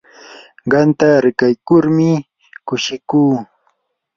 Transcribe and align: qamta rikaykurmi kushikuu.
qamta 0.71 1.07
rikaykurmi 1.23 2.09
kushikuu. 2.67 3.33